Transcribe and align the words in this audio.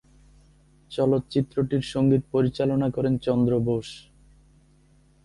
চলচ্চিত্রটির 0.91 1.83
সঙ্গীত 1.93 2.23
পরিচালনা 2.31 2.87
করেন 2.89 3.13
চন্দ্রবোস। 3.17 3.87